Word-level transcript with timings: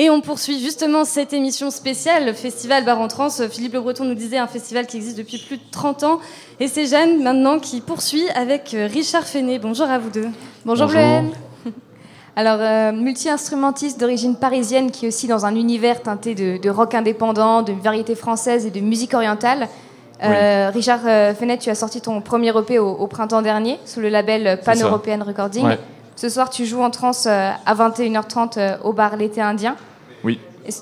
Et 0.00 0.10
on 0.10 0.20
poursuit 0.20 0.60
justement 0.60 1.04
cette 1.04 1.32
émission 1.32 1.72
spéciale, 1.72 2.24
le 2.24 2.32
Festival 2.32 2.84
Bar 2.84 3.00
en 3.00 3.08
Trans. 3.08 3.30
Philippe 3.50 3.72
Le 3.72 3.80
Breton 3.80 4.04
nous 4.04 4.14
disait 4.14 4.38
un 4.38 4.46
festival 4.46 4.86
qui 4.86 4.96
existe 4.96 5.18
depuis 5.18 5.38
plus 5.38 5.56
de 5.56 5.62
30 5.72 6.04
ans. 6.04 6.20
Et 6.60 6.68
c'est 6.68 6.86
Jeanne 6.86 7.20
maintenant 7.20 7.58
qui 7.58 7.80
poursuit 7.80 8.28
avec 8.36 8.74
euh, 8.74 8.86
Richard 8.86 9.24
Fenet. 9.24 9.58
Bonjour 9.58 9.90
à 9.90 9.98
vous 9.98 10.10
deux. 10.10 10.28
Bonjour, 10.64 10.86
Bonjour. 10.86 11.32
Alors, 12.36 12.58
euh, 12.60 12.92
multi-instrumentiste 12.92 13.98
d'origine 13.98 14.36
parisienne 14.36 14.92
qui 14.92 15.06
est 15.06 15.08
aussi 15.08 15.26
dans 15.26 15.46
un 15.46 15.56
univers 15.56 16.00
teinté 16.00 16.36
de, 16.36 16.70
rock 16.70 16.94
indépendant, 16.94 17.62
de 17.62 17.72
variété 17.72 18.14
française 18.14 18.66
et 18.66 18.70
de 18.70 18.78
musique 18.78 19.14
orientale. 19.14 19.66
Euh, 20.22 20.70
Richard 20.72 21.00
Fenet, 21.36 21.58
tu 21.58 21.70
as 21.70 21.74
sorti 21.74 22.00
ton 22.00 22.20
premier 22.20 22.56
EP 22.56 22.78
au, 22.78 23.06
printemps 23.08 23.42
dernier 23.42 23.80
sous 23.84 23.98
le 23.98 24.10
label 24.10 24.60
Pan 24.64 24.76
European 24.76 25.24
Recording. 25.26 25.76
Ce 26.18 26.28
soir, 26.28 26.50
tu 26.50 26.66
joues 26.66 26.82
en 26.82 26.90
trans 26.90 27.12
à 27.26 27.74
21h30 27.76 28.80
au 28.82 28.92
bar 28.92 29.16
L'été 29.16 29.40
Indien. 29.40 29.76
Oui. 30.24 30.40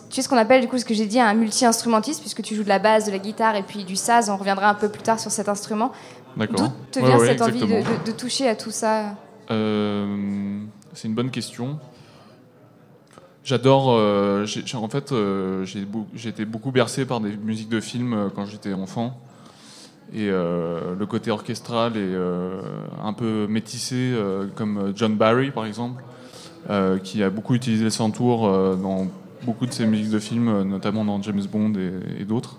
tu 0.08 0.20
es 0.20 0.22
ce 0.22 0.30
qu'on 0.30 0.38
appelle, 0.38 0.62
du 0.62 0.66
coup, 0.66 0.78
ce 0.78 0.86
que 0.86 0.94
j'ai 0.94 1.04
dit, 1.04 1.20
un 1.20 1.34
multi-instrumentiste, 1.34 2.20
puisque 2.20 2.40
tu 2.40 2.54
joues 2.54 2.62
de 2.62 2.70
la 2.70 2.78
basse, 2.78 3.04
de 3.04 3.10
la 3.10 3.18
guitare 3.18 3.54
et 3.54 3.62
puis 3.62 3.84
du 3.84 3.96
saz. 3.96 4.30
On 4.30 4.38
reviendra 4.38 4.70
un 4.70 4.74
peu 4.74 4.88
plus 4.88 5.02
tard 5.02 5.20
sur 5.20 5.30
cet 5.30 5.50
instrument. 5.50 5.92
D'où 6.38 6.46
te 6.91 7.00
vient 7.00 7.18
cette 7.18 7.42
envie 7.42 7.60
de, 7.60 8.12
toucher 8.12 8.48
à 8.48 8.56
tout 8.56 8.70
ça 8.70 9.14
euh, 9.50 10.58
C'est 10.94 11.06
une 11.06 11.14
bonne 11.14 11.30
question. 11.30 11.78
J'adore. 13.44 13.91
Euh, 13.91 14.46
en 14.72 14.88
fait, 14.88 15.12
euh, 15.12 15.66
j'ai 16.14 16.30
été 16.30 16.46
beaucoup 16.46 16.70
bercé 16.70 17.05
par 17.05 17.20
des 17.20 17.36
musiques 17.36 17.68
de 17.68 17.80
films 17.80 18.30
quand 18.34 18.46
j'étais 18.46 18.72
enfant. 18.72 19.20
Et 20.15 20.28
le 20.28 21.05
côté 21.06 21.30
orchestral 21.30 21.96
est 21.96 22.14
un 23.02 23.12
peu 23.12 23.47
métissé, 23.48 24.14
comme 24.55 24.92
John 24.95 25.16
Barry, 25.16 25.51
par 25.51 25.66
exemple, 25.66 26.02
qui 27.02 27.23
a 27.23 27.30
beaucoup 27.30 27.55
utilisé 27.55 27.84
le 27.84 27.91
santour 27.91 28.48
dans 28.77 29.09
beaucoup 29.47 29.66
de 29.66 29.73
ses 29.73 29.87
musiques 29.87 30.11
de 30.11 30.19
films, 30.19 30.48
euh, 30.48 30.64
notamment 30.64 31.05
dans 31.05 31.23
James 31.23 31.42
Bond 31.50 31.73
et, 32.19 32.24
d'autres. 32.24 32.56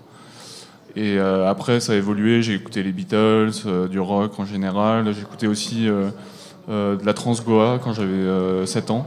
Et 0.96 1.18
euh, 1.18 1.48
après, 1.48 1.80
ça 1.80 1.92
a 1.92 1.96
évolué. 1.96 2.42
J'ai 2.42 2.54
écouté 2.54 2.82
les 2.82 2.92
Beatles, 2.92 3.50
euh, 3.66 3.88
du 3.88 4.00
rock 4.00 4.38
en 4.38 4.44
général. 4.44 5.12
J'ai 5.12 5.20
écouté 5.20 5.46
aussi 5.46 5.86
de 5.86 7.04
la 7.04 7.14
trans 7.14 7.34
goa 7.34 7.78
quand 7.82 7.92
j'avais 7.92 8.66
7 8.66 8.90
ans. 8.90 9.06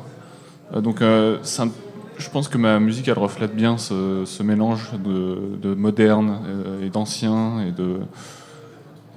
donc, 0.75 1.01
je 1.01 2.29
pense 2.29 2.47
que 2.47 2.57
ma 2.57 2.79
musique, 2.79 3.07
elle 3.07 3.19
reflète 3.19 3.55
bien 3.55 3.77
ce, 3.77 4.43
mélange 4.43 4.91
de, 4.93 5.73
moderne 5.75 6.39
et 6.83 6.89
d'ancien 6.89 7.61
et 7.61 7.71
de, 7.71 7.99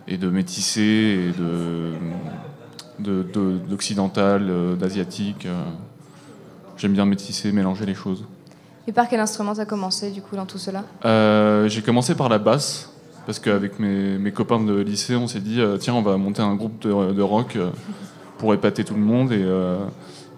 et 0.06 0.16
de 0.16 0.28
métissé 0.28 1.30
et 1.30 1.32
de, 3.02 3.22
d'occidental, 3.68 4.76
d'asiatique. 4.78 5.46
J'aime 6.76 6.92
bien 6.92 7.06
métisser, 7.06 7.52
mélanger 7.52 7.86
les 7.86 7.94
choses. 7.94 8.24
Et 8.86 8.92
par 8.92 9.08
quel 9.08 9.20
instrument 9.20 9.54
tu 9.54 9.60
as 9.60 9.64
commencé 9.64 10.10
du 10.10 10.20
coup 10.20 10.36
dans 10.36 10.46
tout 10.46 10.58
cela? 10.58 10.84
Euh, 11.04 11.68
J'ai 11.68 11.82
commencé 11.82 12.14
par 12.14 12.28
la 12.28 12.38
basse, 12.38 12.92
parce 13.26 13.38
qu'avec 13.38 13.78
mes, 13.78 14.18
mes, 14.18 14.32
copains 14.32 14.60
de 14.60 14.78
lycée, 14.78 15.16
on 15.16 15.26
s'est 15.26 15.40
dit 15.40 15.60
euh, 15.60 15.78
tiens, 15.78 15.94
on 15.94 16.02
va 16.02 16.16
monter 16.16 16.42
un 16.42 16.54
groupe 16.54 16.82
de, 16.86 17.22
rock 17.22 17.56
euh, 17.56 17.70
pour 18.38 18.52
épater 18.52 18.84
tout 18.84 18.94
le 18.94 19.00
monde. 19.00 19.32
Et, 19.32 19.46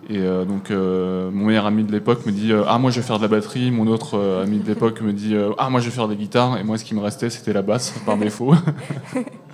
et 0.08 0.22
donc 0.46 0.70
mon 0.70 1.46
meilleur 1.46 1.66
ami 1.66 1.82
de 1.82 1.90
l'époque 1.90 2.24
me 2.26 2.30
dit 2.30 2.52
ah 2.68 2.78
moi 2.78 2.92
je 2.92 3.00
vais 3.00 3.06
faire 3.06 3.16
de 3.16 3.22
la 3.22 3.28
batterie, 3.28 3.72
mon 3.72 3.88
autre 3.88 4.40
ami 4.40 4.60
de 4.60 4.66
l'époque 4.68 5.00
me 5.00 5.12
dit 5.12 5.34
ah 5.58 5.68
moi 5.68 5.80
je 5.80 5.86
vais 5.86 5.90
faire 5.90 6.06
des 6.06 6.14
guitares, 6.14 6.58
et 6.58 6.62
moi 6.62 6.78
ce 6.78 6.84
qui 6.84 6.94
me 6.94 7.00
restait 7.00 7.28
c'était 7.28 7.52
la 7.52 7.62
basse 7.62 7.92
par 8.04 8.16
défaut. 8.16 8.54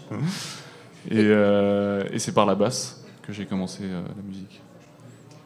et, 1.10 1.26
et 2.12 2.18
c'est 2.18 2.32
par 2.32 2.46
la 2.46 2.54
basse 2.54 3.04
que 3.22 3.32
j'ai 3.32 3.46
commencé 3.46 3.82
la 3.84 4.22
musique. 4.26 4.62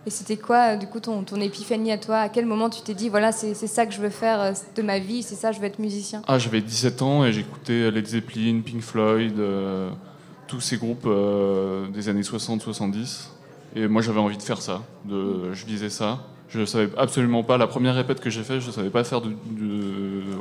Et 0.07 0.11
c'était 0.11 0.37
quoi, 0.37 0.77
du 0.77 0.87
coup, 0.87 1.01
ton, 1.01 1.25
ton, 1.25 1.41
épiphanie 1.41 1.91
à 1.91 1.99
toi? 1.99 2.19
À 2.19 2.29
quel 2.29 2.47
moment 2.47 2.71
tu 2.71 2.81
t'es 2.81 2.95
dit, 2.95 3.09
voilà, 3.09 3.33
c'est 3.33 3.55
ça 3.55 3.87
que 3.87 3.93
je 3.93 4.01
veux 4.01 4.09
faire 4.09 4.41
euh, 4.41 4.53
de 4.77 4.83
ma 4.83 5.01
vie, 5.01 5.25
c'est 5.25 5.35
ça, 5.35 5.51
je 5.51 5.59
veux 5.59 5.67
être 5.67 5.81
musicien? 5.81 6.23
Ah, 6.29 6.39
j'avais 6.39 6.61
17 6.61 7.03
ans 7.03 7.25
et 7.25 7.33
j'écoutais 7.33 7.91
Led 7.91 8.07
Zeppelin, 8.07 8.61
Pink 8.65 8.83
Floyd, 8.83 9.37
euh, 9.41 9.91
tous 10.47 10.61
ces 10.61 10.77
groupes 10.77 11.07
euh, 11.07 11.89
des 11.89 12.09
années 12.09 12.23
60-70. 12.23 13.31
Et 13.75 13.89
moi, 13.89 14.01
j'avais 14.01 14.21
envie 14.21 14.37
de 14.37 14.43
faire 14.43 14.63
ça. 14.63 14.83
De, 15.07 15.53
je 15.53 15.67
visais 15.67 15.91
ça. 15.91 16.21
Je 16.49 16.61
ne 16.61 16.67
savais 16.67 16.89
absolument 16.97 17.43
pas. 17.43 17.59
La 17.59 17.67
première 17.67 17.97
répète 17.97 18.21
que 18.21 18.31
j'ai 18.31 18.45
faite, 18.45 18.61
je 18.61 18.69
ne 18.69 18.73
savais 18.73 18.91
pas 18.91 19.03
faire 19.03 19.21
de, 19.21 19.33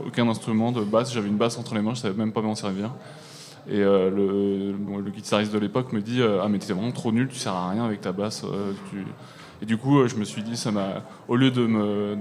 aucun 0.05 0.29
instrument 0.29 0.71
de 0.73 0.83
basse. 0.83 1.11
J'avais 1.11 1.27
une 1.27 1.37
basse 1.37 1.57
entre 1.57 1.73
les 1.73 1.81
mains, 1.81 1.95
je 1.95 2.01
ne 2.01 2.03
savais 2.03 2.17
même 2.17 2.31
pas 2.31 2.41
m'en 2.41 2.53
servir. 2.53 2.91
Et 3.67 3.79
le, 3.79 4.73
le, 4.73 5.11
guitariste 5.11 5.51
de 5.51 5.57
l'époque 5.57 5.91
me 5.91 6.01
dit 6.01 6.21
Ah, 6.21 6.47
mais 6.49 6.59
tu 6.59 6.69
es 6.69 6.73
vraiment 6.73 6.91
trop 6.91 7.11
nul, 7.11 7.27
tu 7.27 7.37
sers 7.37 7.53
à 7.53 7.71
rien 7.71 7.85
avec 7.85 8.01
ta 8.01 8.11
basse. 8.11 8.45
Tu 8.91 9.03
et 9.61 9.65
du 9.65 9.77
coup, 9.77 9.99
euh, 9.99 10.07
je 10.07 10.15
me 10.15 10.25
suis 10.25 10.43
dit, 10.43 10.57
ça 10.57 10.71
m'a, 10.71 11.03
au 11.27 11.35
lieu 11.35 11.51
de 11.51 11.65
me, 11.65 12.17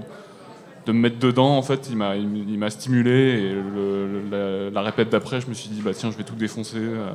de 0.87 0.93
me 0.93 0.99
mettre 0.99 1.19
dedans, 1.19 1.56
en 1.56 1.62
fait, 1.62 1.88
il 1.91 1.97
m'a, 1.97 2.16
il, 2.16 2.59
m'a 2.59 2.71
stimulé. 2.71 3.53
Et 3.53 4.71
la, 4.71 4.82
répète 4.82 5.10
d'après, 5.10 5.41
je 5.41 5.49
me 5.49 5.55
suis 5.55 5.69
dit, 5.69 5.81
bah 5.82 5.93
tiens, 5.94 6.10
je 6.10 6.16
vais 6.16 6.25
tout 6.25 6.37
défoncer. 6.37 6.78
Euh, 6.78 7.10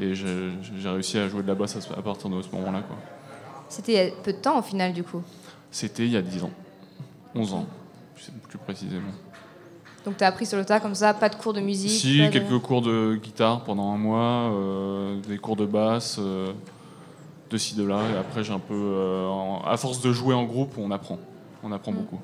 et 0.00 0.14
j'ai, 0.14 0.52
réussi 0.84 1.18
à 1.18 1.28
jouer 1.28 1.42
de 1.42 1.48
la 1.48 1.54
basse 1.54 1.76
à, 1.96 2.02
partir 2.02 2.30
de 2.30 2.42
ce 2.42 2.50
moment-là. 2.52 2.82
Quoi. 2.82 2.96
C'était 3.68 3.92
il 3.92 3.96
y 3.96 4.08
a 4.08 4.10
peu 4.22 4.32
de 4.32 4.38
temps 4.38 4.58
au 4.58 4.62
final, 4.62 4.92
du 4.92 5.02
coup? 5.02 5.22
C'était 5.70 6.04
il 6.04 6.12
y 6.12 6.16
a 6.16 6.22
10 6.22 6.44
ans. 6.44 6.52
11 7.34 7.54
ans, 7.54 7.66
plus 8.48 8.58
précisément. 8.58 9.10
Donc 10.04 10.16
tu 10.16 10.24
as 10.24 10.28
appris 10.28 10.46
sur 10.46 10.56
le 10.56 10.64
tas 10.64 10.80
comme 10.80 10.94
ça, 10.94 11.12
pas 11.12 11.28
de 11.28 11.34
cours 11.34 11.52
de 11.52 11.60
musique 11.60 11.90
Si, 11.90 12.28
quelques 12.30 12.58
cours 12.60 12.82
de 12.82 13.18
guitare 13.22 13.64
pendant 13.64 13.92
un 13.92 13.98
mois, 13.98 14.52
euh, 14.52 15.20
des 15.28 15.38
cours 15.38 15.56
de 15.56 15.66
basse 15.66 16.18
de 17.50 17.58
ci, 17.58 17.74
de 17.74 17.84
là. 17.84 18.00
Et 18.14 18.18
après, 18.18 18.44
j'ai 18.44 18.52
un 18.52 18.58
peu. 18.58 18.74
Euh, 18.74 19.28
à 19.66 19.76
force 19.76 20.00
de 20.00 20.12
jouer 20.12 20.34
en 20.34 20.44
groupe, 20.44 20.74
on 20.78 20.90
apprend. 20.90 21.18
On 21.62 21.72
apprend 21.72 21.92
mm. 21.92 21.96
beaucoup. 21.96 22.20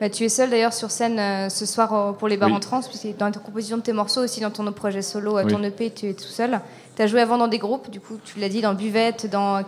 Bah, 0.00 0.10
tu 0.10 0.24
es 0.24 0.28
seul 0.28 0.50
d'ailleurs 0.50 0.72
sur 0.72 0.90
scène 0.90 1.18
euh, 1.18 1.48
ce 1.48 1.66
soir 1.66 1.92
euh, 1.92 2.12
pour 2.12 2.28
les 2.28 2.36
bars 2.36 2.52
en 2.52 2.60
trans, 2.60 2.82
puisque 2.82 3.16
dans 3.16 3.30
ta 3.30 3.40
composition 3.40 3.76
de 3.76 3.82
tes 3.82 3.92
morceaux, 3.92 4.22
aussi 4.22 4.40
dans 4.40 4.50
ton 4.50 4.70
projet 4.72 5.02
solo, 5.02 5.40
ton 5.48 5.62
EP, 5.62 5.90
tu 5.90 6.08
es 6.08 6.14
tout 6.14 6.24
seul. 6.24 6.60
Tu 6.96 7.02
as 7.02 7.06
joué 7.06 7.20
avant 7.20 7.38
dans 7.38 7.48
des 7.48 7.58
groupes, 7.58 7.90
du 7.90 8.00
coup, 8.00 8.18
tu 8.24 8.38
l'as 8.38 8.48
dit, 8.48 8.60
dans 8.60 8.74
Buvette, 8.74 9.30
dans 9.30 9.62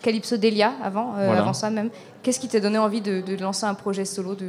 Calypso 0.00 0.36
Delia, 0.36 0.72
avant, 0.82 1.14
avant 1.14 1.52
ça 1.52 1.70
même. 1.70 1.90
Qu'est-ce 2.22 2.40
qui 2.40 2.48
t'a 2.48 2.60
donné 2.60 2.78
envie 2.78 3.00
de, 3.00 3.36
lancer 3.40 3.64
un 3.64 3.74
projet 3.74 4.04
solo 4.04 4.34
de... 4.34 4.46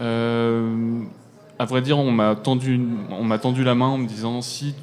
à 0.00 1.64
vrai 1.66 1.82
dire, 1.82 1.98
on 1.98 2.10
m'a 2.10 2.36
tendu, 2.36 2.80
on 3.10 3.24
m'a 3.24 3.38
tendu 3.38 3.64
la 3.64 3.74
main 3.74 3.88
en 3.88 3.98
me 3.98 4.06
disant 4.06 4.40
si 4.40 4.74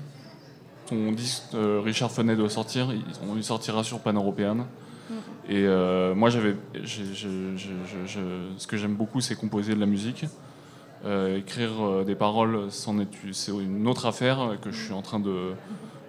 ton 0.88 1.12
disque 1.12 1.44
euh, 1.54 1.82
Richard 1.84 2.12
Fenet 2.12 2.36
doit 2.36 2.50
sortir, 2.50 2.90
il, 3.36 3.44
sortira 3.44 3.84
sur 3.84 4.00
Pan 4.00 4.14
Européen. 4.14 4.54
Mm. 4.56 5.14
Et 5.50 5.66
euh, 5.66 6.16
moi, 6.16 6.30
j'avais, 6.30 6.56
ce 6.86 8.68
que 8.68 8.78
j'aime 8.78 8.96
beaucoup, 8.96 9.22
c'est 9.22 9.36
composer 9.36 9.76
de 9.76 9.80
la 9.80 9.86
musique. 9.86 10.26
Euh, 11.06 11.38
écrire 11.38 12.06
des 12.06 12.16
paroles, 12.16 12.68
c'est 12.70 13.52
une 13.52 13.88
autre 13.88 14.06
affaire 14.06 14.58
que 14.62 14.72
je 14.72 14.84
suis 14.84 14.94
en 14.94 15.02
train 15.02 15.20
de, 15.20 15.54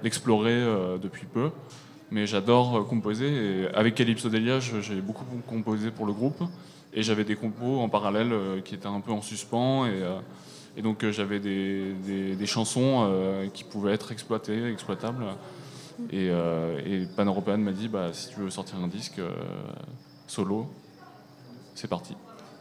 d'explorer 0.02 0.64
depuis 1.00 1.26
peu. 1.26 1.50
Mais 2.10 2.26
j'adore 2.26 2.86
composer. 2.86 3.28
Et 3.28 3.68
avec 3.74 3.94
Calypso 3.94 4.28
Delia, 4.28 4.60
j'ai 4.60 5.00
beaucoup 5.00 5.24
composé 5.46 5.90
pour 5.90 6.06
le 6.06 6.12
groupe. 6.12 6.42
Et 6.94 7.02
j'avais 7.02 7.24
des 7.24 7.36
compos 7.36 7.80
en 7.80 7.88
parallèle 7.88 8.32
qui 8.64 8.74
étaient 8.74 8.86
un 8.86 9.00
peu 9.00 9.12
en 9.12 9.20
suspens. 9.22 9.86
Et, 9.86 10.02
et 10.78 10.82
donc 10.82 11.02
euh, 11.02 11.10
j'avais 11.10 11.40
des, 11.40 11.92
des, 12.36 12.46
chansons 12.46 13.00
euh, 13.02 13.48
qui 13.52 13.64
pouvaient 13.64 13.92
être 13.92 14.12
exploitées, 14.12 14.70
exploitables. 14.70 15.24
Et, 16.12 16.28
euh, 16.30 16.80
et 16.86 17.04
Pan 17.16 17.24
European 17.24 17.58
m'a 17.58 17.72
dit 17.72 17.88
bah, 17.88 18.10
si 18.12 18.28
tu 18.28 18.38
veux 18.38 18.50
sortir 18.50 18.76
un 18.78 18.86
disque 18.86 19.20
solo, 20.28 20.66
c'est 21.74 21.88
parti. 21.88 22.14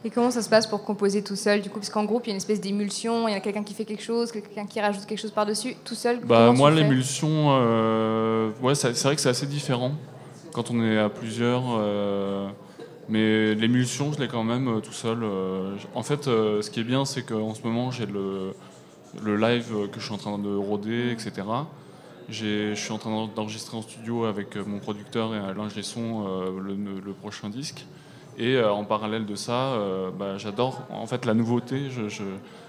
Et 0.04 0.10
comment 0.10 0.32
ça 0.32 0.42
se 0.42 0.50
passe 0.50 0.66
pour 0.66 0.84
composer 0.84 1.24
tout 1.24 1.36
seul 1.36 1.62
du 1.62 1.70
coup? 1.70 1.78
Parce 1.78 1.92
qu'en 1.92 2.06
groupe, 2.06 2.24
il 2.26 2.30
y 2.30 2.32
a 2.32 2.34
une 2.34 2.38
espèce 2.38 2.60
d'émulsion, 2.60 3.28
il 3.28 3.34
y 3.34 3.36
a 3.36 3.40
quelqu'un 3.40 3.64
qui 3.64 3.76
fait 3.76 3.86
quelque 3.86 4.04
chose, 4.04 4.32
quelqu'un 4.32 4.66
qui 4.66 4.82
rajoute 4.82 5.06
quelque 5.06 5.22
chose 5.22 5.32
par-dessus, 5.32 5.76
tout 5.86 5.96
seul 5.96 6.20
bah, 6.20 6.52
Moi, 6.54 6.72
l'émulsion, 6.72 7.50
ouais, 8.62 8.74
c'est 8.74 9.04
vrai 9.04 9.16
que 9.16 9.22
c'est 9.22 9.30
assez 9.30 9.48
différent 9.48 9.92
quand 10.54 10.72
on 10.72 10.84
est 10.84 10.98
à 10.98 11.10
plusieurs. 11.10 11.64
Mais 13.10 13.56
l'émulsion, 13.56 14.12
je 14.12 14.20
l'ai 14.20 14.28
quand 14.28 14.44
même 14.44 14.68
euh, 14.68 14.80
tout 14.82 14.92
seul. 14.92 15.20
Euh, 15.24 15.76
en 15.96 16.04
fait, 16.04 16.28
euh, 16.28 16.62
ce 16.62 16.70
qui 16.70 16.82
est 16.82 16.84
bien, 16.84 17.06
c'est 17.06 17.24
qu'en 17.24 17.54
ce 17.54 17.62
moment, 17.64 17.90
j'ai 17.90 18.06
le, 18.06 18.54
le, 19.24 19.38
live 19.38 19.88
que 19.92 20.00
je 20.00 20.06
suis 20.06 20.14
en 20.14 20.18
train 20.18 20.38
de 20.38 20.54
rôder, 20.54 21.12
etc. 21.12 21.48
Je 22.30 22.74
suis 22.76 22.92
en 22.92 22.98
train 22.98 23.30
d'enregistrer 23.34 23.78
en 23.78 23.82
studio 23.82 24.26
avec 24.26 24.58
mon 24.58 24.80
producteur 24.80 25.34
et 25.34 25.40
l'ingé 25.56 25.82
le, 25.98 26.76
le, 27.06 27.14
prochain 27.14 27.50
disque. 27.50 27.86
Et 28.38 28.62
en 28.62 28.84
parallèle 28.84 29.26
de 29.26 29.36
ça, 29.36 29.80
bah, 30.20 30.38
j'adore 30.38 30.86
en 30.90 31.08
fait 31.08 31.26
la 31.26 31.34
nouveauté. 31.34 31.84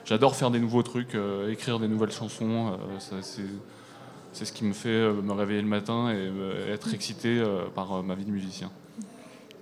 J'adore 0.04 0.36
faire 0.36 0.52
des 0.52 0.60
nouveaux 0.60 0.84
trucs, 0.84 1.16
écrire 1.50 1.80
des 1.80 1.88
nouvelles 1.88 2.12
chansons. 2.12 2.78
c'est 3.00 4.44
ce 4.44 4.52
qui 4.52 4.64
me 4.64 4.72
fait 4.72 5.12
me 5.12 5.32
réveiller 5.32 5.60
le 5.60 5.66
matin 5.66 6.12
et 6.12 6.70
être 6.70 6.94
excité 6.94 7.42
par 7.74 8.04
ma 8.04 8.14
vie 8.14 8.24
de 8.24 8.30
musicien. 8.30 8.70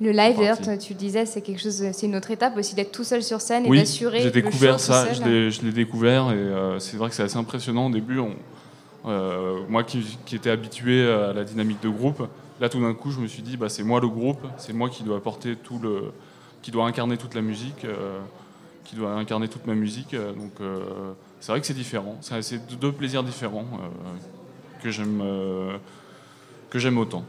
Le 0.00 0.10
live, 0.10 0.36
d'ailleurs, 0.36 0.58
tu 0.78 0.94
disais, 0.94 1.24
c'est 1.24 1.40
quelque 1.40 1.60
chose, 1.60 1.82
c'est 1.92 2.06
une 2.06 2.16
autre 2.16 2.30
étape 2.30 2.56
aussi 2.56 2.74
d'être 2.74 2.92
tout 2.92 3.04
seul 3.04 3.22
sur 3.22 3.40
scène 3.40 3.64
et 3.64 3.68
oui, 3.68 3.78
d'assurer. 3.78 4.20
J'ai 4.20 4.30
découvert 4.30 4.78
ça, 4.78 5.12
je 5.12 5.62
l'ai 5.62 5.72
découvert 5.72 6.30
et 6.30 6.34
euh, 6.34 6.78
c'est 6.78 6.96
vrai 6.98 7.08
que 7.08 7.14
c'est 7.14 7.22
assez 7.22 7.38
impressionnant. 7.38 7.86
Au 7.86 7.90
début, 7.90 8.18
on, 8.18 8.34
euh, 9.06 9.60
moi 9.68 9.84
qui, 9.84 10.18
qui, 10.26 10.36
étais 10.36 10.50
habitué 10.50 11.08
à 11.10 11.32
la 11.32 11.44
dynamique 11.44 11.82
de 11.82 11.88
groupe, 11.88 12.28
là 12.60 12.68
tout 12.68 12.80
d'un 12.80 12.92
coup, 12.92 13.10
je 13.10 13.20
me 13.20 13.26
suis 13.26 13.42
dit, 13.42 13.56
bah, 13.56 13.70
c'est 13.70 13.82
moi 13.82 14.00
le 14.00 14.08
groupe, 14.08 14.46
c'est 14.58 14.74
moi 14.74 14.90
qui 14.90 15.02
dois 15.02 15.16
apporter 15.16 15.56
tout 15.56 15.78
le, 15.78 16.12
qui 16.60 16.70
doit 16.70 16.84
incarner 16.84 17.16
toute 17.16 17.34
la 17.34 17.40
musique, 17.40 17.86
qui 18.84 18.96
doit 18.96 19.12
incarner 19.12 19.48
toute 19.48 19.66
ma 19.66 19.74
musique. 19.74 20.14
donc 20.14 20.52
c'est 21.40 21.52
vrai 21.52 21.60
que 21.60 21.66
c'est 21.66 21.74
différent. 21.74 22.18
C'est 22.20 22.78
deux 22.78 22.92
plaisirs 22.92 23.22
différents 23.22 23.66
que 24.82 24.90
j'aime 24.90 25.22
que 26.68 26.78
j'aime 26.78 26.98
autant. 26.98 27.24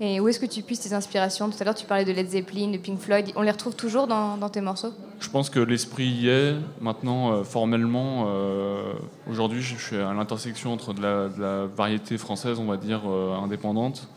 Et 0.00 0.20
où 0.20 0.28
est-ce 0.28 0.40
que 0.40 0.46
tu 0.46 0.62
puisses 0.62 0.80
tes 0.80 0.94
inspirations? 0.94 1.48
Tout 1.50 1.56
à 1.60 1.64
l'heure, 1.64 1.74
tu 1.74 1.86
parlais 1.86 2.04
de 2.04 2.12
Led 2.12 2.28
Zeppelin, 2.28 2.70
de 2.70 2.78
Pink 2.78 2.98
Floyd. 2.98 3.30
On 3.36 3.42
les 3.42 3.50
retrouve 3.50 3.76
toujours 3.76 4.06
dans, 4.06 4.48
tes 4.48 4.60
morceaux? 4.60 4.92
Je 5.20 5.28
pense 5.28 5.50
que 5.50 5.60
l'esprit 5.60 6.06
y 6.06 6.28
est. 6.28 6.56
Maintenant, 6.80 7.32
euh, 7.32 7.44
formellement, 7.44 8.26
euh, 8.26 8.94
aujourd'hui, 9.30 9.62
je 9.62 9.76
suis 9.76 9.96
à 9.96 10.12
l'intersection 10.12 10.72
entre 10.72 10.92
de 10.94 11.02
la, 11.02 11.66
variété 11.66 12.18
française, 12.18 12.58
on 12.58 12.64
va 12.64 12.76
dire, 12.76 13.02
euh, 13.06 13.36
indépendante, 13.36 14.08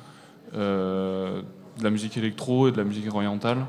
de 0.53 1.43
la 1.83 1.89
musique 1.89 2.17
électro 2.17 2.69
et 2.69 2.71
de 2.71 2.77
la 2.77 2.83
musique 2.83 3.13
orientale. 3.13 3.65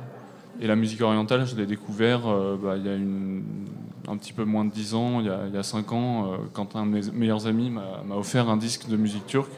Et 0.61 0.67
la 0.67 0.77
musique 0.77 1.03
orientale, 1.03 1.47
je 1.47 1.57
l'ai 1.57 1.67
découvert 1.67 2.21
bah, 2.63 2.77
il 2.77 2.87
y 2.87 2.89
a 2.89 4.11
un 4.11 4.17
petit 4.17 4.33
peu 4.33 4.45
moins 4.45 4.65
de 4.65 4.71
10 4.71 4.95
ans, 4.95 5.21
il 5.21 5.27
y 5.27 5.59
a 5.59 5.63
5 5.63 5.93
ans, 5.93 6.31
quand 6.53 6.77
un 6.77 6.87
de 6.87 6.91
mes 6.93 7.01
meilleurs 7.13 7.47
amis 7.47 7.71
m'a 7.71 8.15
offert 8.15 8.49
un 8.49 8.57
disque 8.57 8.89
de 8.89 8.97
musique 8.97 9.27
turque. 9.27 9.51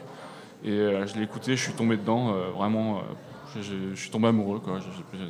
Et 0.63 0.71
euh, 0.71 1.07
je 1.07 1.15
l'ai 1.15 1.23
écouté, 1.23 1.55
je 1.55 1.61
suis 1.61 1.73
tombé 1.73 1.95
dedans, 1.95 2.33
euh, 2.33 2.49
vraiment, 2.55 2.97
euh, 2.97 3.61
je, 3.61 3.95
suis 3.95 4.09
tombé 4.09 4.27
amoureux. 4.27 4.61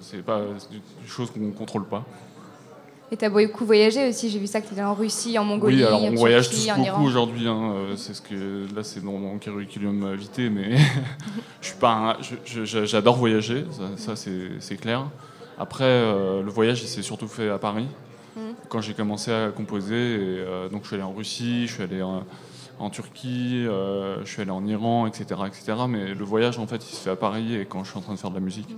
C'est 0.01 0.23
pas 0.23 0.39
une 0.71 1.07
chose 1.07 1.31
qu'on 1.31 1.51
contrôle 1.51 1.85
pas. 1.85 2.03
Et 3.11 3.17
tu 3.17 3.25
as 3.25 3.29
beaucoup 3.29 3.65
voyagé 3.65 4.07
aussi, 4.07 4.29
j'ai 4.29 4.37
vu 4.37 4.45
ça 4.45 4.61
que 4.61 4.67
tu 4.67 4.73
étais 4.73 4.83
en 4.83 4.93
Russie, 4.93 5.37
en 5.39 5.43
Mongolie. 5.43 5.77
Oui, 5.77 5.83
alors 5.83 6.03
on 6.03 6.13
voyage 6.13 6.49
tous 6.49 6.67
beaucoup 6.67 7.03
aujourd'hui. 7.03 7.47
Hein, 7.47 7.73
c'est 7.95 8.13
ce 8.13 8.21
que 8.21 8.67
là 8.75 8.83
c'est 8.83 9.03
dans 9.03 9.13
mon 9.13 9.39
curriculum 9.39 10.13
vitae, 10.13 10.49
mais 10.51 10.77
je 11.61 11.67
suis 11.67 11.77
pas. 11.77 12.17
J'adore 12.45 13.15
voyager, 13.15 13.65
ça, 13.97 14.15
c'est 14.15 14.77
clair. 14.77 15.07
Après, 15.57 15.87
le 15.87 16.49
voyage, 16.49 16.83
il 16.83 16.87
s'est 16.87 17.01
surtout 17.01 17.27
fait 17.27 17.49
à 17.49 17.57
Paris 17.57 17.87
mmh. 18.35 18.41
quand 18.69 18.81
j'ai 18.81 18.93
commencé 18.93 19.31
à 19.31 19.49
composer. 19.49 20.15
Et, 20.15 20.45
donc 20.71 20.83
je 20.83 20.87
suis 20.87 20.95
allé 20.95 21.03
en 21.03 21.13
Russie, 21.13 21.65
je 21.65 21.73
suis 21.73 21.83
allé 21.83 22.03
en 22.03 22.23
Turquie, 22.89 23.65
euh, 23.67 24.23
je 24.23 24.31
suis 24.31 24.41
allé 24.41 24.51
en 24.51 24.65
Iran, 24.65 25.05
etc., 25.05 25.41
etc. 25.45 25.73
Mais 25.89 26.13
le 26.13 26.23
voyage, 26.23 26.57
en 26.57 26.65
fait, 26.65 26.77
il 26.77 26.95
se 26.95 27.01
fait 27.01 27.09
à 27.09 27.17
Paris 27.17 27.55
et 27.55 27.65
quand 27.65 27.83
je 27.83 27.89
suis 27.89 27.99
en 27.99 28.01
train 28.01 28.13
de 28.13 28.19
faire 28.19 28.29
de 28.29 28.35
la 28.35 28.41
musique. 28.41 28.69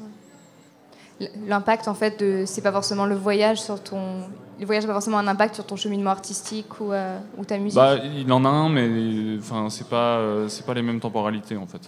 L'impact, 1.46 1.88
en 1.88 1.94
fait, 1.94 2.20
de, 2.20 2.46
c'est 2.48 2.64
pas 2.64 2.72
forcément 2.72 3.06
le 3.06 3.14
voyage 3.14 3.62
sur 3.62 3.82
ton, 3.82 4.24
le 4.60 4.66
voyage 4.66 4.84
n'a 4.84 4.88
pas 4.88 4.94
forcément 4.94 5.20
un 5.20 5.28
impact 5.28 5.54
sur 5.54 5.66
ton 5.66 5.76
cheminement 5.76 6.10
artistique 6.10 6.80
ou, 6.80 6.92
euh, 6.92 7.20
ou 7.38 7.46
ta 7.46 7.60
musique. 7.60 7.76
Bah, 7.76 7.98
il 7.98 8.32
en 8.34 8.44
a 8.44 8.50
un, 8.50 8.70
mais 8.70 9.38
enfin, 9.38 9.70
c'est 9.70 9.88
pas, 9.88 10.18
euh, 10.18 10.48
c'est 10.50 10.66
pas 10.66 10.74
les 10.74 10.82
mêmes 10.82 11.00
temporalités, 11.00 11.58
en 11.58 11.68
fait. 11.68 11.88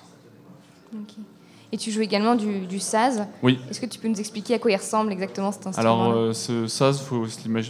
Et 1.72 1.78
tu 1.78 1.90
joues 1.90 2.02
également 2.02 2.36
du, 2.36 2.68
du 2.68 2.80
saz. 2.80 3.26
Oui. 3.42 3.60
Est-ce 3.72 3.82
que 3.82 3.88
tu 3.88 3.98
peux 3.98 4.08
nous 4.08 4.20
expliquer 4.20 4.54
à 4.54 4.60
quoi 4.60 4.70
il 4.70 4.76
ressemble 4.76 5.12
exactement 5.12 5.52
cet 5.52 5.66
instrument 5.66 6.12
Alors, 6.12 6.36
ce 6.36 6.68
saz, 6.68 7.02
faut, 7.02 7.26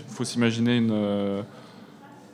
faut 0.09 0.23
s'imaginer 0.25 0.75
une 0.75 1.45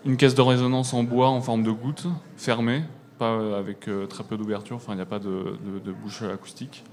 une 0.05 0.17
caisse 0.17 0.35
de 0.35 0.41
résonance 0.41 0.93
en 0.93 1.03
bois 1.03 1.29
en 1.29 1.41
forme 1.41 1.63
de 1.63 1.71
goutte, 1.71 2.07
fermée, 2.37 2.83
pas 3.17 3.57
avec 3.57 3.87
euh, 3.87 4.05
très 4.07 4.23
peu 4.23 4.37
d'ouverture, 4.37 4.77
enfin 4.77 4.93
il 4.93 4.95
n'y 4.95 5.01
a 5.01 5.05
pas 5.05 5.19
de, 5.19 5.57
bouche 6.01 6.21
acoustique, 6.21 6.83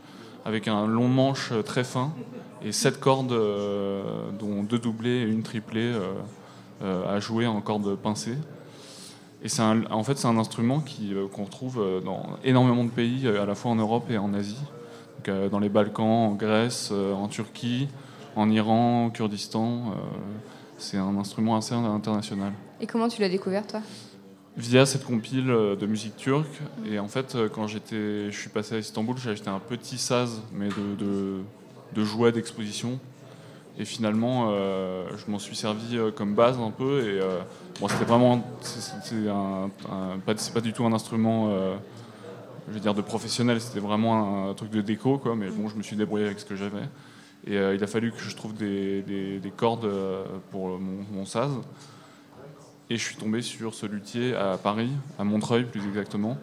avec 0.44 0.68
un 0.68 0.86
long 0.86 1.08
manche 1.08 1.52
euh, 1.52 1.62
très 1.62 1.84
fin 1.84 2.12
et 2.64 2.72
sept 2.72 2.98
cordes, 2.98 3.32
euh, 3.32 4.02
dont 4.38 4.62
deux 4.64 4.78
doublées 4.78 5.22
et 5.22 5.24
une 5.24 5.42
triplée 5.42 5.94
à 6.82 7.20
jouer 7.20 7.46
en 7.46 7.60
cordes 7.60 7.96
pincées. 7.96 8.36
Et 9.42 9.48
c'est 9.48 9.62
en 9.62 10.02
fait 10.02 10.18
c'est 10.18 10.26
un 10.26 10.36
instrument 10.36 10.82
qu'on 11.32 11.44
retrouve 11.44 12.02
dans 12.04 12.24
énormément 12.42 12.84
de 12.84 12.90
pays, 12.90 13.28
à 13.28 13.46
la 13.46 13.54
fois 13.54 13.70
en 13.70 13.76
Europe 13.76 14.10
et 14.10 14.18
en 14.18 14.34
Asie, 14.34 14.60
dans 15.50 15.58
les 15.58 15.68
Balkans, 15.68 16.30
en 16.30 16.34
Grèce, 16.34 16.90
en 16.92 17.28
Turquie, 17.28 17.88
en 18.34 18.50
Iran, 18.50 19.06
au 19.06 19.10
Kurdistan. 19.10 19.94
c'est 20.78 20.98
un 20.98 21.16
instrument 21.16 21.56
assez 21.56 21.74
international. 21.74 22.52
Et 22.80 22.86
comment 22.86 23.08
tu 23.08 23.20
l'as 23.20 23.28
découvert, 23.28 23.66
toi? 23.66 23.80
Via 24.56 24.86
cette 24.86 25.04
compile 25.04 25.50
euh, 25.50 25.76
de 25.76 25.86
musique 25.86 26.16
turque. 26.16 26.60
Et 26.90 26.98
en 26.98 27.08
fait, 27.08 27.34
euh, 27.34 27.48
quand 27.48 27.66
je 27.66 28.30
suis 28.30 28.50
passé 28.50 28.74
à 28.74 28.78
Istanbul, 28.78 29.16
j'ai 29.18 29.30
acheté 29.30 29.48
un 29.48 29.58
petit 29.58 29.98
saz, 29.98 30.42
mais 30.52 30.68
de, 30.68 32.04
jouets 32.04 32.32
d'exposition. 32.32 32.98
Et 33.78 33.84
finalement, 33.84 34.48
euh, 34.50 35.06
je 35.16 35.30
m'en 35.30 35.38
suis 35.38 35.56
servi 35.56 35.98
comme 36.14 36.34
base 36.34 36.58
un 36.58 36.70
peu. 36.70 37.06
Et 37.06 37.20
bon, 37.80 37.88
c'était 37.88 38.04
vraiment, 38.04 38.42
c'est 38.62 39.26
pas, 40.24 40.34
pas, 40.34 40.60
du 40.60 40.72
tout 40.72 40.84
un 40.84 40.92
instrument, 40.94 41.50
je 42.72 42.78
dire, 42.78 42.94
de 42.94 43.02
professionnel. 43.02 43.60
C'était 43.60 43.80
vraiment 43.80 44.48
un, 44.48 44.54
truc 44.54 44.70
de 44.70 44.80
déco, 44.80 45.18
quoi. 45.18 45.36
Mais 45.36 45.48
bon, 45.48 45.68
je 45.68 45.76
me 45.76 45.82
suis 45.82 45.96
débrouillé 45.96 46.24
avec 46.24 46.40
ce 46.40 46.46
que 46.46 46.56
j'avais. 46.56 46.84
Et 47.46 47.56
il 47.56 47.84
a 47.84 47.86
fallu 47.86 48.12
que 48.12 48.18
je 48.18 48.34
trouve 48.34 48.54
des, 48.54 49.02
des, 49.02 49.52
cordes 49.54 49.90
pour 50.50 50.78
mon, 50.78 51.04
mon 51.12 51.26
saz. 51.26 51.50
Et 52.88 52.96
je 52.96 53.02
suis 53.02 53.16
tombé 53.16 53.42
sur 53.42 53.74
ce 53.74 53.84
luthier 53.84 54.36
à 54.36 54.56
Paris, 54.58 54.90
à 55.18 55.24
Montreuil 55.24 55.64
plus 55.64 55.84
exactement, 55.84 56.38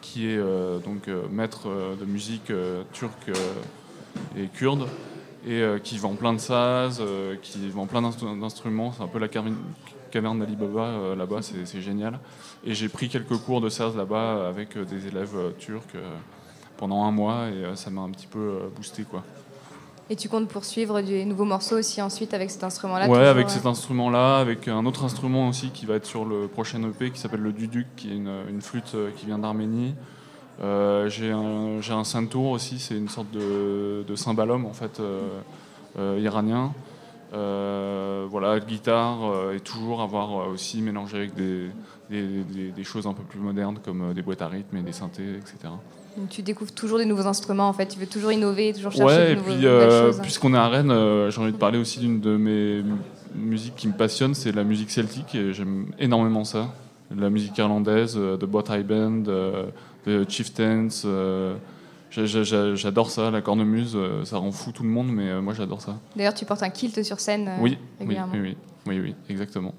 qui 0.00 0.28
est 0.28 0.38
euh, 0.38 0.78
donc 0.78 1.08
euh, 1.08 1.24
maître 1.32 1.68
euh, 1.68 1.96
de 1.96 2.04
musique 2.04 2.52
turque 2.92 3.30
et 4.36 4.46
kurde, 4.46 4.86
et 5.44 5.64
qui 5.82 5.98
vend 5.98 6.14
plein 6.14 6.32
de 6.32 6.38
saz, 6.38 7.02
qui 7.42 7.68
vend 7.70 7.86
plein 7.86 8.02
d'instruments. 8.02 8.92
C'est 8.92 9.02
un 9.02 9.08
peu 9.08 9.18
la 9.18 9.26
caverne 9.26 10.38
d'Ali 10.38 10.54
Baba 10.54 11.16
là-bas, 11.16 11.40
c'est 11.42 11.80
génial. 11.80 12.20
Et 12.64 12.74
j'ai 12.74 12.88
pris 12.88 13.08
quelques 13.08 13.36
cours 13.38 13.60
de 13.60 13.68
saz 13.68 13.96
là-bas 13.96 14.48
avec 14.48 14.78
des 14.78 15.08
élèves 15.08 15.54
turcs 15.58 15.96
pendant 16.76 17.02
un 17.04 17.10
mois, 17.10 17.48
et 17.48 17.74
ça 17.74 17.90
m'a 17.90 18.02
un 18.02 18.10
petit 18.10 18.28
peu 18.28 18.70
boosté 18.76 19.02
quoi. 19.02 19.24
Et 20.12 20.14
tu 20.14 20.28
comptes 20.28 20.46
poursuivre 20.46 21.00
des 21.00 21.24
nouveaux 21.24 21.46
morceaux 21.46 21.78
aussi 21.78 22.02
ensuite 22.02 22.34
avec 22.34 22.50
cet 22.50 22.62
instrument-là 22.64 23.08
Ouais, 23.08 23.26
avec 23.26 23.48
cet 23.48 23.64
instrument-là, 23.64 24.40
avec 24.40 24.68
un 24.68 24.84
autre 24.84 25.04
instrument 25.04 25.48
aussi 25.48 25.70
qui 25.70 25.86
va 25.86 25.94
être 25.94 26.04
sur 26.04 26.26
le 26.26 26.48
prochain 26.48 26.82
EP 26.82 27.10
qui 27.10 27.18
s'appelle 27.18 27.40
le 27.40 27.50
Duduk, 27.50 27.86
qui 27.96 28.10
est 28.10 28.16
une, 28.16 28.60
flûte 28.60 28.92
euh, 28.94 29.10
qui 29.16 29.24
vient 29.24 29.38
d'Arménie. 29.38 29.94
Euh, 30.62 31.08
j'ai 31.08 31.30
un, 31.30 31.78
un 31.78 32.04
Santour 32.04 32.50
aussi, 32.50 32.78
c'est 32.78 32.94
une 32.94 33.08
sorte 33.08 33.30
de, 33.30 34.04
de 34.06 34.14
cymbalum 34.14 34.66
en 34.66 34.74
fait 34.74 35.00
euh, 35.00 36.18
iranien. 36.20 36.74
voilà, 37.32 38.60
guitare 38.60 39.52
et 39.54 39.60
toujours 39.60 40.02
avoir 40.02 40.46
aussi 40.48 40.82
mélangé 40.82 41.16
avec 41.16 41.34
des, 41.34 41.70
des, 42.10 42.70
des, 42.70 42.84
choses 42.84 43.06
un 43.06 43.14
peu 43.14 43.22
plus 43.22 43.40
modernes 43.40 43.78
comme 43.82 44.12
des 44.12 44.20
boîtes 44.20 44.42
à 44.42 44.48
rythme 44.48 44.76
et 44.76 44.82
des 44.82 44.92
synthés, 44.92 45.38
etc 45.38 45.72
tu 46.30 46.42
découvres 46.42 46.72
toujours 46.72 46.98
des 46.98 47.04
nouveaux 47.04 47.26
instruments, 47.26 47.68
en 47.68 47.72
fait. 47.72 47.86
Tu 47.86 47.98
veux 47.98 48.06
toujours 48.06 48.32
innover, 48.32 48.72
toujours 48.72 48.92
chercher 48.92 49.14
ouais, 49.14 49.30
de 49.30 49.34
nouveaux, 49.40 49.54
puis, 49.54 49.66
euh, 49.66 50.12
Puisqu'on 50.22 50.54
est 50.54 50.58
à 50.58 50.68
Rennes, 50.68 50.90
euh, 50.90 51.30
j'ai 51.30 51.40
envie 51.40 51.52
de 51.52 51.56
parler 51.56 51.78
aussi 51.78 52.00
d'une 52.00 52.20
de 52.20 52.36
mes 52.36 52.82
musiques 53.34 53.76
qui 53.76 53.88
me 53.88 53.94
passionne, 53.94 54.34
c'est 54.34 54.52
la 54.52 54.64
musique 54.64 54.90
celtique, 54.90 55.34
et 55.34 55.52
j'aime 55.52 55.86
énormément 55.98 56.44
ça. 56.44 56.68
La 57.14 57.30
musique 57.30 57.56
irlandaise, 57.58 58.14
euh, 58.16 58.36
de 58.36 58.46
Bot 58.46 58.64
High 58.70 58.86
Band, 58.86 59.22
de 60.06 60.26
Chieftains. 60.28 60.88
J'adore 62.10 63.10
ça, 63.10 63.30
la 63.30 63.40
cornemuse, 63.40 63.96
ça 64.24 64.38
rend 64.38 64.52
fou 64.52 64.72
tout 64.72 64.82
le 64.82 64.90
monde, 64.90 65.08
mais 65.08 65.40
moi 65.40 65.54
j'adore 65.54 65.80
ça. 65.80 65.98
D'ailleurs, 66.16 66.34
tu 66.34 66.44
portes 66.44 66.62
un 66.62 66.70
kilt 66.70 67.02
sur 67.02 67.20
scène 67.20 67.50
oui, 67.60 67.78
régulièrement. 67.98 68.32
Oui, 68.34 68.40
oui, 68.40 68.56
oui, 68.86 69.00
oui, 69.00 69.14
exactement. 69.28 69.74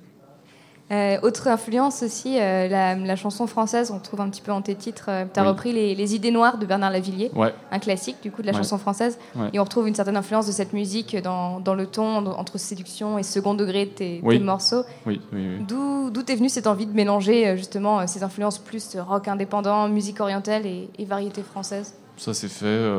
Euh, 0.92 1.18
autre 1.22 1.48
influence 1.48 2.04
aussi, 2.04 2.38
euh, 2.40 2.68
la, 2.68 3.16
chanson 3.16 3.48
française, 3.48 3.90
on 3.92 4.00
trouve 4.00 4.22
un 4.22 4.30
petit 4.30 4.42
peu 4.42 4.52
en 4.52 4.62
tes 4.62 4.76
titres. 4.76 5.06
Euh, 5.08 5.26
tu 5.34 5.40
as 5.40 5.44
repris 5.44 5.72
les, 5.72 6.16
Idées 6.16 6.32
Noires 6.32 6.58
de 6.58 6.66
Bernard 6.66 6.92
Lavillier, 6.92 7.32
un 7.72 7.80
classique 7.80 8.18
du 8.22 8.32
coup 8.32 8.42
de 8.42 8.48
la 8.48 8.54
chanson 8.54 8.78
française. 8.78 9.18
Et 9.54 9.60
on 9.60 9.64
retrouve 9.64 9.88
une 9.88 9.96
certaine 9.96 10.18
influence 10.18 10.46
de 10.46 10.52
cette 10.52 10.74
musique 10.74 11.16
dans, 11.22 11.60
dans 11.60 11.74
le 11.74 11.88
ton, 11.88 12.26
entre 12.26 12.58
séduction 12.58 13.18
et 13.18 13.24
second 13.24 13.54
degré 13.54 13.86
de 13.86 13.92
tes, 13.92 14.40
morceaux. 14.40 14.84
D'où 15.06 16.12
est 16.28 16.36
venue 16.36 16.50
cette 16.50 16.68
envie 16.68 16.86
de 16.86 16.94
mélanger 16.94 17.58
justement 17.58 18.06
ces 18.08 18.24
influences 18.24 18.60
plus 18.60 18.98
rock 18.98 19.28
indépendant, 19.28 19.88
musique 19.88 20.20
orientale 20.20 20.66
et, 20.66 20.90
et 20.98 21.06
variété 21.06 21.42
française? 21.42 21.96
Ça 22.18 22.34
s'est 22.34 22.48
fait 22.48 22.90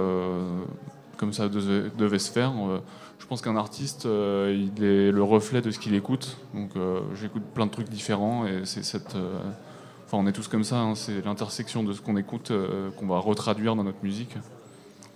comme 1.17 1.33
ça 1.33 1.49
devait, 1.49 1.91
devait 1.97 2.19
se 2.19 2.33
faire 2.33 2.53
je 3.25 3.29
pense 3.31 3.41
qu'un 3.41 3.57
artiste, 3.57 4.05
euh, 4.05 4.55
il 4.55 4.85
est 4.85 5.11
le 5.11 5.23
reflet 5.23 5.63
de 5.63 5.71
ce 5.71 5.79
qu'il 5.79 5.95
écoute. 5.95 6.37
Donc 6.53 6.77
euh, 6.77 7.01
j'écoute 7.15 7.43
plein 7.55 7.65
de 7.65 7.71
trucs 7.71 7.89
différents 7.89 8.47
et 8.47 8.67
c'est 8.67 8.85
cette. 8.85 9.15
Euh, 9.15 9.39
enfin, 10.05 10.19
on 10.19 10.27
est 10.27 10.33
tous 10.33 10.47
comme 10.47 10.63
ça. 10.63 10.77
Hein, 10.77 10.95
c'est 10.95 11.25
l'intersection 11.25 11.83
de 11.83 11.95
ce 11.95 12.03
qu'on 12.03 12.19
écoute 12.19 12.53
qu'on 12.99 13.07
va 13.07 13.19
retraduire 13.19 13.77
dans 13.77 13.85
notre 13.85 14.03
musique. 14.03 14.37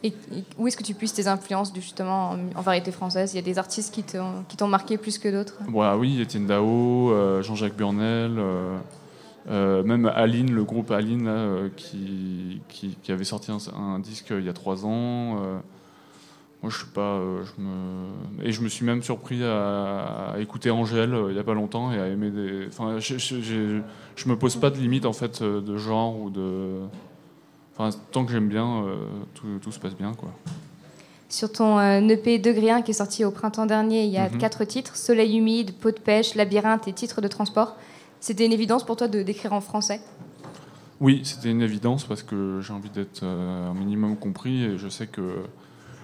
Et, 0.02 0.14
où 0.56 0.66
est-ce 0.66 0.78
que 0.78 0.82
tu 0.82 0.94
puisses 0.94 1.12
tes 1.12 1.26
influences 1.26 1.70
justement 1.74 2.30
en, 2.56 2.62
variété 2.62 2.92
française? 2.92 3.34
Il 3.34 3.36
y 3.36 3.40
a 3.40 3.42
des 3.42 3.58
artistes 3.58 3.92
qui 3.92 4.02
t'ont 4.02 4.68
marqué 4.68 4.96
plus 4.96 5.18
que 5.18 5.28
d'autres? 5.28 5.58
Ouais, 5.70 5.92
Oui, 5.98 6.18
Étienne 6.18 6.46
Dao, 6.46 7.42
Jean-Jacques 7.42 7.76
Burnel, 7.76 8.40
même 9.50 10.10
Aline, 10.14 10.54
le 10.54 10.64
groupe 10.64 10.92
Aline 10.92 11.70
qui, 11.76 12.62
qui, 12.70 13.12
avait 13.12 13.24
sorti 13.24 13.52
un, 13.52 13.58
un, 13.78 13.98
disque 13.98 14.28
il 14.30 14.46
y 14.46 14.48
a 14.48 14.54
trois 14.54 14.86
ans. 14.86 15.60
Moi, 16.62 16.72
je 16.72 16.78
suis 16.78 16.86
pas. 16.86 17.18
Euh, 17.18 17.44
je 17.44 17.62
me... 17.62 18.46
Et 18.46 18.52
je 18.52 18.62
me 18.62 18.68
suis 18.68 18.84
même 18.84 19.02
surpris 19.02 19.44
à, 19.44 20.34
écouter 20.38 20.70
Angèle 20.70 21.14
euh, 21.14 21.30
il 21.30 21.36
y 21.36 21.38
a 21.38 21.44
pas 21.44 21.54
longtemps 21.54 21.92
et 21.92 22.00
à 22.00 22.08
aimer 22.08 22.30
des. 22.30 22.66
Enfin, 22.66 22.98
je, 22.98 23.16
je, 23.16 24.28
me 24.28 24.36
pose 24.36 24.56
pas 24.56 24.70
de 24.70 24.76
limite 24.76 25.06
en 25.06 25.12
fait 25.12 25.40
euh, 25.40 25.60
de 25.60 25.76
genre 25.76 26.18
ou 26.18 26.30
de. 26.30 26.80
Enfin, 27.76 27.96
tant 28.10 28.24
que 28.24 28.32
j'aime 28.32 28.48
bien, 28.48 28.84
tout, 29.34 29.46
tout, 29.62 29.70
se 29.70 29.78
passe 29.78 29.94
bien, 29.94 30.12
quoi. 30.12 30.30
sur 31.28 31.52
ton 31.52 31.78
EP 32.08 32.40
Degré 32.40 32.72
1 32.72 32.82
qui 32.82 32.90
est 32.90 32.94
sorti 32.94 33.24
au 33.24 33.30
printemps 33.30 33.66
dernier. 33.66 34.02
Il 34.02 34.10
y 34.10 34.18
a 34.18 34.28
mhm. 34.28 34.38
quatre 34.38 34.64
titres 34.64 34.96
Soleil 34.96 35.38
humide, 35.38 35.72
Peau 35.74 35.92
de 35.92 36.00
pêche, 36.00 36.34
Labyrinthe 36.34 36.88
et 36.88 36.92
Titre 36.92 37.20
de 37.20 37.28
transport. 37.28 37.76
C'était 38.18 38.44
une 38.44 38.52
évidence 38.52 38.84
pour 38.84 38.96
toi 38.96 39.06
de 39.06 39.22
d'écrire 39.22 39.52
en 39.52 39.60
français? 39.60 40.00
Oui, 41.00 41.20
c'était 41.22 41.52
une 41.52 41.62
évidence 41.62 42.02
parce 42.02 42.24
que 42.24 42.60
j'ai 42.60 42.72
envie 42.72 42.90
d'être 42.90 43.22
un 43.22 43.74
minimum 43.74 44.16
compris 44.16 44.64
et 44.64 44.76
je 44.76 44.88
sais 44.88 45.06
que 45.06 45.44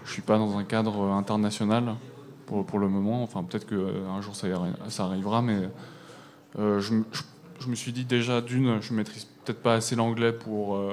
je 0.04 0.12
suis 0.12 0.22
pas 0.22 0.38
dans 0.38 0.56
un 0.58 0.64
cadre 0.64 1.10
international 1.10 1.94
pour, 2.46 2.64
pour 2.64 2.78
le 2.78 2.88
moment. 2.88 3.22
Enfin, 3.22 3.42
peut-être 3.42 3.66
qu'un 3.66 4.20
jour 4.20 4.36
ça, 4.36 4.48
ça, 4.88 5.04
arrivera, 5.04 5.42
mais 5.42 5.68
je, 6.56 6.80
je 6.80 7.22
je 7.60 7.68
me 7.68 7.74
suis 7.74 7.92
dit 7.92 8.04
déjà, 8.04 8.40
d'une, 8.40 8.80
je 8.80 8.92
maîtrise 8.92 9.26
peut-être 9.44 9.62
pas 9.62 9.74
assez 9.74 9.96
l'anglais 9.96 10.32
pour, 10.32 10.76
euh, 10.76 10.92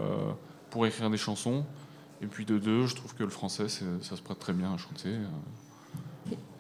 pour 0.70 0.86
écrire 0.86 1.10
des 1.10 1.18
chansons. 1.18 1.64
Et 2.22 2.28
puis 2.28 2.46
de 2.46 2.58
deux, 2.58 2.86
je 2.86 2.96
trouve 2.96 3.16
que 3.16 3.24
le 3.24 3.30
français, 3.30 3.68
ça 3.68 4.16
se 4.16 4.22
prête 4.22 4.40
très 4.40 4.54
bien 4.54 4.74
à 4.74 4.78
chanter. 4.78 5.10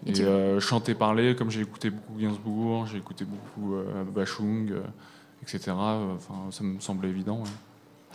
Et, 0.07 0.19
euh, 0.21 0.59
chanter, 0.59 0.95
parler, 0.95 1.35
comme 1.35 1.51
j'ai 1.51 1.61
écouté 1.61 1.91
beaucoup 1.91 2.19
Gainsbourg, 2.19 2.87
j'ai 2.87 2.97
écouté 2.97 3.25
beaucoup 3.25 3.75
euh, 3.75 4.03
Bachung, 4.03 4.73
etc. 5.43 5.71
Enfin, 5.71 6.49
ça 6.49 6.63
me 6.63 6.79
semblait 6.79 7.09
évident. 7.09 7.43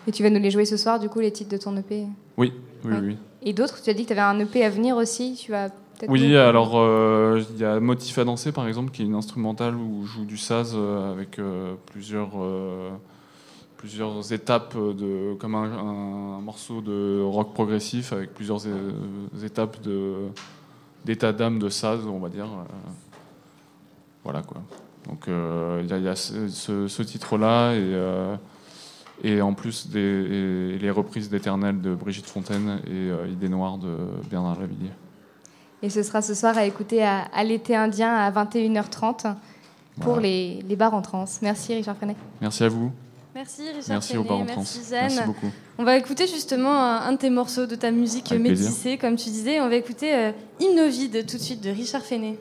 Et 0.09 0.13
tu 0.13 0.23
vas 0.25 0.31
nous 0.31 0.41
les 0.41 0.51
jouer 0.51 0.65
ce 0.65 0.77
soir, 0.77 0.99
du 0.99 1.09
coup, 1.09 1.21
les 1.21 1.33
titres 1.33 1.51
de 1.51 1.57
ton 1.57 1.77
EP 1.77 2.07
Oui, 2.37 2.53
oui, 2.85 2.95
oui. 3.03 3.17
Et 3.43 3.53
d'autres 3.53 3.83
Tu 3.83 3.91
as 3.91 3.95
dit 3.95 4.03
que 4.03 4.09
tu 4.09 4.19
avais 4.19 4.23
un 4.23 4.39
EP 4.41 4.65
à 4.65 4.71
venir 4.71 4.97
aussi. 4.97 5.39
Tu 5.41 5.53
vas 5.53 5.71
oui, 6.09 6.37
alors 6.37 6.73
euh, 6.77 7.43
il 7.51 7.59
y 7.59 7.65
a 7.65 7.81
Motif 7.81 8.19
à 8.19 8.25
danser 8.25 8.53
par 8.53 8.69
exemple, 8.69 8.91
qui 8.91 9.03
est 9.03 9.07
une 9.07 9.15
instrumentale 9.15 9.75
où 9.75 10.05
je 10.05 10.13
joue 10.13 10.25
du 10.25 10.37
saz 10.37 10.73
euh, 10.75 11.13
avec 11.13 11.39
euh, 11.39 11.75
plusieurs, 11.87 12.33
plusieurs 13.77 14.33
étapes, 14.33 14.77
de, 14.77 15.35
comme 15.35 15.55
un, 15.55 16.41
morceau 16.41 16.81
de 16.81 17.23
rock 17.23 17.55
progressif 17.55 18.13
avec 18.13 18.35
plusieurs 18.35 18.63
étapes 19.43 19.79
d'état 21.05 21.33
d'âme 21.33 21.59
de 21.59 21.69
saz, 21.69 22.07
on 22.07 22.19
va 22.19 22.29
dire. 22.29 22.49
voilà 24.25 24.43
quoi. 24.43 24.63
Donc 25.09 25.29
il 25.29 25.87
y, 25.87 26.09
a, 26.09 26.17
ce, 26.17 27.03
titre-là 27.03 27.75
et, 27.75 27.95
et 29.25 29.41
en 29.41 29.55
plus 29.55 29.89
des, 29.89 30.79
les 30.79 30.91
reprises 30.91 31.31
d'Éternel 31.31 31.81
de 31.81 31.95
Brigitte 31.95 32.27
Fontaine 32.27 32.81
et 32.87 33.31
Idée 33.31 33.49
Noire 33.49 33.79
de 33.79 33.97
Bernard 34.31 34.61
Lavillier. 34.61 34.91
Et 35.83 35.91
ce 35.91 36.03
sera 36.03 36.23
ce 36.23 36.35
soir 36.35 36.57
à 36.57 36.65
écouter 36.65 37.05
à, 37.05 37.45
l'été 37.45 37.77
indien 37.77 38.15
à 38.15 38.31
21h30 38.31 39.35
pour 40.01 40.19
les, 40.19 40.63
les, 40.69 40.77
bars 40.77 40.95
en 40.95 41.03
trans. 41.03 41.27
Merci 41.43 41.75
Richard 41.75 41.97
Frenet. 41.97 42.17
Merci 42.41 42.65
à 42.65 42.69
vous. 42.69 42.91
Merci 43.35 43.63
Richard 43.69 43.85
Merci 43.89 44.17
aux 44.17 44.25
bars 44.25 44.39
en 44.39 44.47
trans. 44.47 44.65
Merci 44.91 45.21
beaucoup. 45.27 45.51
On 45.79 45.85
va 45.85 45.99
écouter 45.99 46.27
justement 46.27 46.75
un, 46.75 47.13
de 47.13 47.19
tes 47.19 47.29
morceaux 47.29 47.67
de 47.67 47.75
ta 47.75 47.91
musique 47.91 48.33
métissée, 48.33 48.97
comme 48.97 49.17
tu 49.17 49.29
disais. 49.29 49.61
On 49.61 49.69
va 49.69 49.77
écouter 49.77 50.15
euh, 50.15 50.33
Innovide 50.61 51.27
tout 51.27 51.37
de 51.37 51.43
suite 51.43 51.63
de 51.63 51.69
Richard 51.69 52.03
Fenet. 52.03 52.39